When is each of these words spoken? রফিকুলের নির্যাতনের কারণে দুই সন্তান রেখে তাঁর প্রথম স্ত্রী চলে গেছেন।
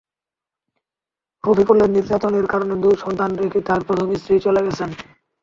রফিকুলের 1.43 1.89
নির্যাতনের 1.89 2.45
কারণে 2.47 2.75
দুই 2.83 2.95
সন্তান 3.03 3.31
রেখে 3.41 3.59
তাঁর 3.67 3.81
প্রথম 3.87 4.07
স্ত্রী 4.15 4.35
চলে 4.45 4.61
গেছেন। 4.65 4.89